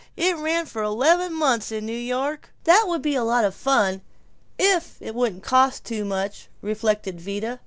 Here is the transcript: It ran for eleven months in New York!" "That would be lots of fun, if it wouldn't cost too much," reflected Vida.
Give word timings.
It 0.17 0.35
ran 0.35 0.65
for 0.65 0.81
eleven 0.81 1.31
months 1.31 1.71
in 1.71 1.85
New 1.85 1.93
York!" 1.95 2.51
"That 2.63 2.85
would 2.87 3.03
be 3.03 3.19
lots 3.19 3.45
of 3.45 3.53
fun, 3.53 4.01
if 4.57 4.95
it 4.99 5.13
wouldn't 5.13 5.43
cost 5.43 5.83
too 5.83 6.05
much," 6.05 6.47
reflected 6.63 7.21
Vida. 7.21 7.59